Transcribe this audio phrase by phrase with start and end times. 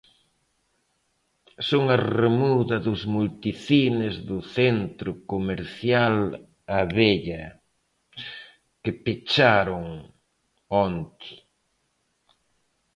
[1.69, 6.15] Son a remuda dos multicines do centro comercial
[6.81, 7.45] Abella,
[8.81, 9.85] que pecharon
[10.85, 11.31] onte.